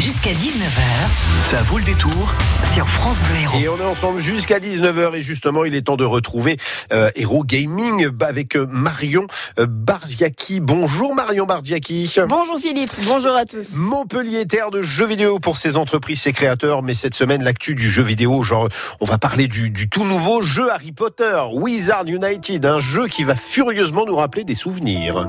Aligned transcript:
Jusqu'à 0.00 0.30
19h 0.30 1.40
Ça 1.40 1.62
vaut 1.64 1.76
le 1.76 1.84
détour. 1.84 2.34
sur 2.72 2.88
France 2.88 3.20
Bleu 3.20 3.42
Héros. 3.42 3.58
Et 3.58 3.68
on 3.68 3.76
est 3.76 3.84
ensemble 3.84 4.20
jusqu'à 4.20 4.58
19h 4.58 5.14
et 5.14 5.20
justement 5.20 5.66
il 5.66 5.74
est 5.74 5.82
temps 5.82 5.98
de 5.98 6.04
retrouver 6.04 6.56
euh, 6.94 7.10
Hero 7.14 7.44
Gaming 7.44 8.08
bah, 8.08 8.26
avec 8.26 8.56
euh, 8.56 8.66
Marion 8.70 9.26
euh, 9.58 9.66
Bardiaki. 9.68 10.60
Bonjour 10.60 11.14
Marion 11.14 11.44
Bardiaki. 11.44 12.10
Bonjour 12.26 12.58
Philippe, 12.58 12.90
bonjour 13.04 13.36
à 13.36 13.44
tous. 13.44 13.74
Montpellier, 13.76 14.46
terre 14.46 14.70
de 14.70 14.80
jeux 14.80 15.06
vidéo 15.06 15.38
pour 15.38 15.58
ses 15.58 15.76
entreprises, 15.76 16.22
ses 16.22 16.32
créateurs. 16.32 16.82
Mais 16.82 16.94
cette 16.94 17.14
semaine, 17.14 17.44
l'actu 17.44 17.74
du 17.74 17.90
jeu 17.90 18.02
vidéo, 18.02 18.42
genre, 18.42 18.68
on 19.00 19.04
va 19.04 19.18
parler 19.18 19.46
du, 19.46 19.68
du 19.68 19.90
tout 19.90 20.04
nouveau 20.04 20.40
jeu 20.40 20.70
Harry 20.70 20.92
Potter, 20.92 21.38
Wizard 21.52 22.06
United, 22.06 22.64
un 22.64 22.80
jeu 22.80 23.08
qui 23.08 23.24
va 23.24 23.36
furieusement 23.36 24.06
nous 24.06 24.16
rappeler 24.16 24.44
des 24.44 24.54
souvenirs. 24.54 25.28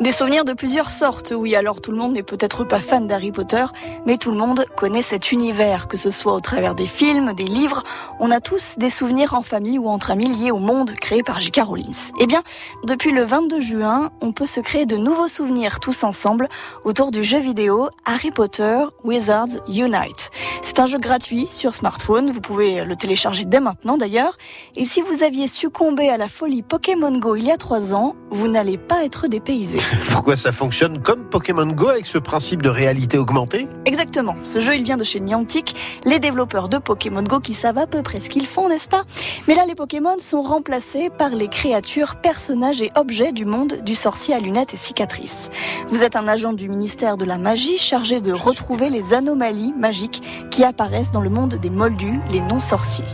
Des 0.00 0.10
souvenirs 0.10 0.44
de 0.44 0.52
plusieurs 0.52 0.90
sortes, 0.90 1.32
oui, 1.36 1.54
alors 1.54 1.80
tout 1.80 1.92
le 1.92 1.96
monde 1.96 2.14
n'est 2.14 2.24
peut-être 2.24 2.64
pas 2.64 2.80
fan 2.80 3.06
d'Harry 3.06 3.30
Potter, 3.30 3.64
mais 4.06 4.18
tout 4.18 4.32
le 4.32 4.36
monde 4.36 4.64
connaît 4.76 5.02
cet 5.02 5.30
univers, 5.30 5.86
que 5.86 5.96
ce 5.96 6.10
soit 6.10 6.34
au 6.34 6.40
travers 6.40 6.74
des 6.74 6.86
films, 6.86 7.32
des 7.32 7.44
livres, 7.44 7.84
on 8.18 8.32
a 8.32 8.40
tous 8.40 8.74
des 8.76 8.90
souvenirs 8.90 9.34
en 9.34 9.42
famille 9.42 9.78
ou 9.78 9.88
entre 9.88 10.10
amis 10.10 10.34
liés 10.34 10.50
au 10.50 10.58
monde 10.58 10.92
créé 11.00 11.22
par 11.22 11.40
J.K. 11.40 11.60
Rowling. 11.62 11.94
Eh 12.18 12.26
bien, 12.26 12.42
depuis 12.82 13.12
le 13.12 13.22
22 13.22 13.60
juin, 13.60 14.10
on 14.20 14.32
peut 14.32 14.46
se 14.46 14.58
créer 14.58 14.84
de 14.84 14.96
nouveaux 14.96 15.28
souvenirs 15.28 15.78
tous 15.78 16.02
ensemble 16.02 16.48
autour 16.84 17.12
du 17.12 17.22
jeu 17.22 17.38
vidéo 17.38 17.88
Harry 18.04 18.32
Potter 18.32 18.84
Wizards 19.04 19.60
Unite. 19.68 20.30
C'est 20.74 20.82
un 20.82 20.86
jeu 20.86 20.98
gratuit 20.98 21.46
sur 21.46 21.72
smartphone, 21.72 22.32
vous 22.32 22.40
pouvez 22.40 22.82
le 22.82 22.96
télécharger 22.96 23.44
dès 23.44 23.60
maintenant 23.60 23.96
d'ailleurs, 23.96 24.36
et 24.74 24.84
si 24.84 25.02
vous 25.02 25.22
aviez 25.22 25.46
succombé 25.46 26.08
à 26.08 26.16
la 26.16 26.26
folie 26.26 26.62
Pokémon 26.62 27.16
Go 27.16 27.36
il 27.36 27.44
y 27.44 27.52
a 27.52 27.56
trois 27.56 27.94
ans, 27.94 28.16
vous 28.32 28.48
n'allez 28.48 28.76
pas 28.76 29.04
être 29.04 29.28
dépaysé. 29.28 29.78
Pourquoi 30.10 30.34
ça 30.34 30.50
fonctionne 30.50 31.00
comme 31.00 31.26
Pokémon 31.26 31.66
Go 31.66 31.90
avec 31.90 32.06
ce 32.06 32.18
principe 32.18 32.60
de 32.60 32.68
réalité 32.68 33.18
augmentée? 33.18 33.68
Exactement. 33.84 34.34
Ce 34.44 34.58
jeu, 34.58 34.74
il 34.74 34.82
vient 34.82 34.96
de 34.96 35.04
chez 35.04 35.20
Niantic, 35.20 35.76
les 36.04 36.18
développeurs 36.18 36.68
de 36.68 36.78
Pokémon 36.78 37.22
Go 37.22 37.38
qui 37.38 37.54
savent 37.54 37.78
à 37.78 37.86
peu 37.86 38.02
près 38.02 38.18
ce 38.18 38.28
qu'ils 38.28 38.46
font, 38.46 38.68
n'est-ce 38.68 38.88
pas? 38.88 39.02
Mais 39.46 39.54
là, 39.54 39.66
les 39.68 39.76
Pokémon 39.76 40.18
sont 40.18 40.42
remplacés 40.42 41.08
par 41.08 41.30
les 41.30 41.46
créatures, 41.46 42.16
personnages 42.16 42.82
et 42.82 42.90
objets 42.96 43.30
du 43.30 43.44
monde 43.44 43.78
du 43.84 43.94
sorcier 43.94 44.34
à 44.34 44.40
lunettes 44.40 44.74
et 44.74 44.78
cicatrices. 44.78 45.50
Vous 45.90 46.02
êtes 46.02 46.16
un 46.16 46.26
agent 46.26 46.52
du 46.52 46.68
ministère 46.68 47.16
de 47.16 47.24
la 47.24 47.38
magie 47.38 47.78
chargé 47.78 48.20
de 48.20 48.32
retrouver 48.32 48.90
les 48.90 49.14
anomalies 49.14 49.72
magiques 49.78 50.20
qui 50.50 50.63
apparaissent 50.64 51.10
dans 51.10 51.20
le 51.20 51.30
monde 51.30 51.54
des 51.54 51.70
moldus, 51.70 52.20
les 52.30 52.40
non-sorciers. 52.40 53.04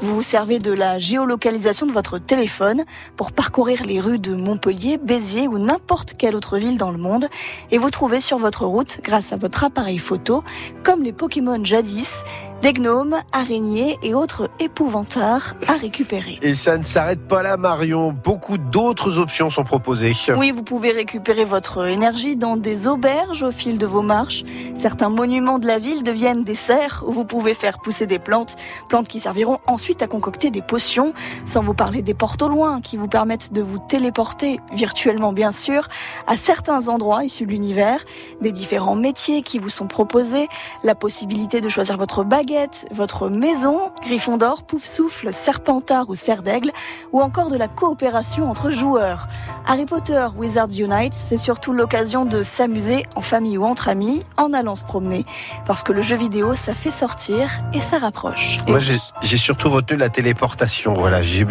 Vous 0.00 0.14
vous 0.14 0.22
servez 0.22 0.58
de 0.58 0.72
la 0.72 0.98
géolocalisation 0.98 1.86
de 1.86 1.92
votre 1.92 2.18
téléphone 2.18 2.84
pour 3.16 3.32
parcourir 3.32 3.84
les 3.84 4.00
rues 4.00 4.18
de 4.18 4.34
Montpellier, 4.34 4.98
Béziers 4.98 5.48
ou 5.48 5.58
n'importe 5.58 6.14
quelle 6.14 6.36
autre 6.36 6.58
ville 6.58 6.76
dans 6.76 6.90
le 6.90 6.98
monde 6.98 7.26
et 7.70 7.78
vous 7.78 7.90
trouvez 7.90 8.20
sur 8.20 8.38
votre 8.38 8.64
route, 8.64 9.00
grâce 9.02 9.32
à 9.32 9.36
votre 9.36 9.64
appareil 9.64 9.98
photo, 9.98 10.42
comme 10.82 11.02
les 11.02 11.12
Pokémon 11.12 11.62
jadis, 11.62 12.10
des 12.62 12.72
gnomes, 12.74 13.16
araignées 13.32 13.98
et 14.02 14.14
autres 14.14 14.50
épouvantards 14.58 15.54
à 15.66 15.72
récupérer. 15.74 16.38
Et 16.42 16.54
ça 16.54 16.76
ne 16.76 16.82
s'arrête 16.82 17.26
pas 17.26 17.42
là, 17.42 17.56
Marion. 17.56 18.12
Beaucoup 18.12 18.58
d'autres 18.58 19.18
options 19.18 19.50
sont 19.50 19.64
proposées. 19.64 20.12
Oui, 20.36 20.50
vous 20.50 20.62
pouvez 20.62 20.92
récupérer 20.92 21.44
votre 21.44 21.86
énergie 21.86 22.36
dans 22.36 22.56
des 22.56 22.86
auberges 22.86 23.42
au 23.42 23.50
fil 23.50 23.78
de 23.78 23.86
vos 23.86 24.02
marches. 24.02 24.44
Certains 24.76 25.08
monuments 25.08 25.58
de 25.58 25.66
la 25.66 25.78
ville 25.78 26.02
deviennent 26.02 26.44
des 26.44 26.54
serres 26.54 27.02
où 27.06 27.12
vous 27.12 27.24
pouvez 27.24 27.54
faire 27.54 27.78
pousser 27.78 28.06
des 28.06 28.18
plantes, 28.18 28.56
plantes 28.88 29.08
qui 29.08 29.20
serviront 29.20 29.58
ensuite 29.66 30.02
à 30.02 30.06
concocter 30.06 30.50
des 30.50 30.62
potions, 30.62 31.14
sans 31.44 31.62
vous 31.62 31.74
parler 31.74 32.02
des 32.02 32.14
portes 32.14 32.42
au 32.42 32.48
loin 32.48 32.80
qui 32.80 32.96
vous 32.96 33.08
permettent 33.08 33.52
de 33.52 33.62
vous 33.62 33.78
téléporter, 33.78 34.60
virtuellement 34.72 35.32
bien 35.32 35.52
sûr, 35.52 35.88
à 36.26 36.36
certains 36.36 36.88
endroits 36.88 37.24
issus 37.24 37.46
de 37.46 37.50
l'univers, 37.50 38.04
des 38.40 38.52
différents 38.52 38.96
métiers 38.96 39.42
qui 39.42 39.58
vous 39.58 39.70
sont 39.70 39.86
proposés, 39.86 40.48
la 40.84 40.94
possibilité 40.94 41.60
de 41.60 41.68
choisir 41.68 41.96
votre 41.96 42.24
baguette, 42.50 42.86
votre 42.90 43.28
maison, 43.28 43.90
Gryffondor, 44.02 44.62
Poufsouffle, 44.64 45.32
Serpentard 45.32 46.08
ou 46.10 46.14
Serre 46.14 46.42
d'Aigle, 46.42 46.72
ou 47.12 47.20
encore 47.20 47.50
de 47.50 47.56
la 47.56 47.68
coopération 47.68 48.50
entre 48.50 48.70
joueurs. 48.70 49.28
Harry 49.66 49.86
Potter 49.86 50.26
Wizards 50.36 50.68
Unite, 50.78 51.14
c'est 51.14 51.36
surtout 51.36 51.72
l'occasion 51.72 52.24
de 52.24 52.42
s'amuser 52.42 53.06
en 53.14 53.20
famille 53.20 53.56
ou 53.58 53.64
entre 53.64 53.88
amis, 53.88 54.22
en 54.36 54.52
allant 54.52 54.74
se 54.74 54.84
promener, 54.84 55.24
parce 55.66 55.82
que 55.82 55.92
le 55.92 56.02
jeu 56.02 56.16
vidéo, 56.16 56.54
ça 56.54 56.74
fait 56.74 56.90
sortir 56.90 57.60
et 57.72 57.80
ça 57.80 57.98
rapproche. 57.98 58.58
Et 58.66 58.70
Moi, 58.70 58.80
oui. 58.80 58.98
j'ai 59.22 59.36
surtout 59.36 59.70
retenu 59.70 59.96
la 59.96 60.08
téléportation. 60.08 60.94
Voilà, 60.94 61.22
j'ai- 61.22 61.46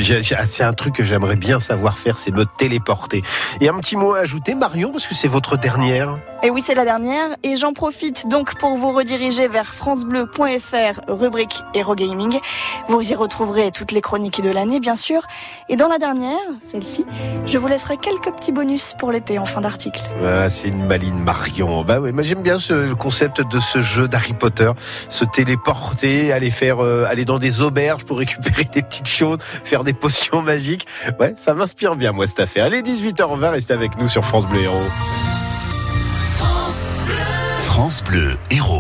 c'est 0.48 0.64
un 0.64 0.74
truc 0.74 0.96
que 0.96 1.06
j'aimerais 1.06 1.36
bien 1.38 1.60
savoir 1.62 1.98
faire, 1.98 2.20
c'est 2.20 2.32
me 2.32 2.44
téléporter. 2.46 3.24
Et 3.62 3.70
un 3.70 3.78
petit 3.80 3.96
mot 3.96 4.14
à 4.14 4.20
ajouter, 4.20 4.54
Marion, 4.56 4.92
parce 4.92 5.08
que 5.08 5.16
c'est 5.16 5.28
votre 5.30 5.56
dernière. 5.58 6.18
Et 6.42 6.50
oui, 6.50 6.62
c'est 6.66 6.74
la 6.74 6.86
dernière. 6.86 7.36
Et 7.44 7.58
j'en 7.58 7.74
profite 7.74 8.30
donc 8.30 8.58
pour 8.60 8.78
vous 8.78 8.94
rediriger 8.94 9.50
vers 9.50 9.74
francebleu.fr, 9.74 11.02
rubrique 11.10 11.64
Hero 11.74 11.96
Gaming. 11.96 12.40
Vous 12.88 13.12
y 13.12 13.14
retrouverez 13.14 13.72
toutes 13.72 13.92
les 13.92 14.00
chroniques 14.00 14.42
de 14.42 14.50
l'année, 14.50 14.80
bien 14.80 14.96
sûr. 14.96 15.28
Et 15.68 15.76
dans 15.76 15.90
la 15.90 15.98
dernière, 15.98 16.40
celle-ci, 16.62 17.06
je 17.46 17.58
vous 17.58 17.68
laisserai 17.68 17.98
quelques 17.98 18.32
petits 18.32 18.54
bonus 18.54 18.96
pour 18.98 19.12
l'été 19.12 19.38
en 19.38 19.46
fin 19.46 19.60
d'article. 19.60 20.02
Ah, 20.24 20.50
c'est 20.50 20.70
une 20.70 20.86
maline 20.86 21.20
Marion. 21.20 21.84
Bah 21.84 22.00
moi 22.00 22.24
j'aime 22.24 22.42
bien 22.42 22.58
ce 22.58 22.94
concept 22.94 23.42
de 23.42 23.60
ce 23.60 23.82
jeu 23.82 24.08
d'Harry 24.08 24.34
Potter, 24.34 24.72
se 25.10 25.26
téléporter, 25.26 26.32
aller 26.32 26.52
faire, 26.52 26.80
euh, 26.80 27.04
aller 27.10 27.26
dans 27.26 27.40
des 27.40 27.60
auberges 27.60 28.06
pour 28.06 28.18
récupérer 28.20 28.64
des 28.64 28.82
petites 28.82 29.10
choses, 29.10 29.40
faire 29.66 29.84
des 29.84 29.94
potions 29.94 30.42
magiques. 30.42 30.88
Ouais, 31.20 31.36
ça 31.38 31.54
m'inspire 31.54 31.98
bien 31.98 32.14
moi 32.14 32.28
cette 32.28 32.40
affaire. 32.40 32.66
Allez, 32.66 32.82
18h20, 32.82 33.50
restez 33.50 33.74
avec 33.74 33.98
nous 33.98 34.08
sur 34.08 34.24
France 34.24 34.48
Bleu. 34.48 34.62
France 37.80 38.04
Bleu 38.04 38.38
Héros. 38.50 38.80